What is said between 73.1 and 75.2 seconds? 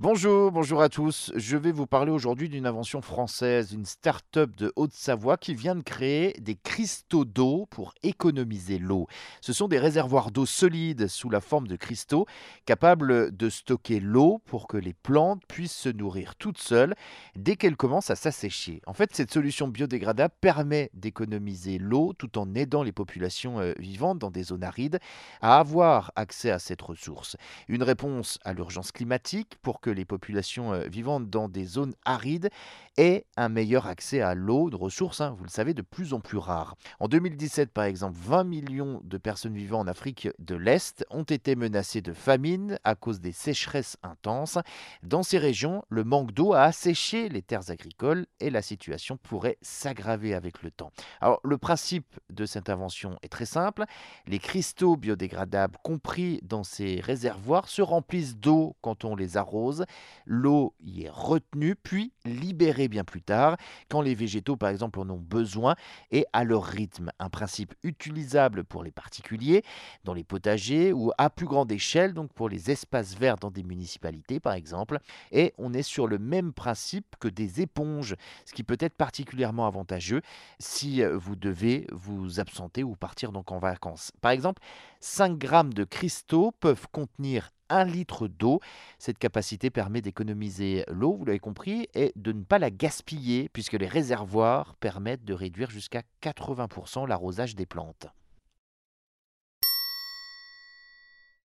verts dans des municipalités par exemple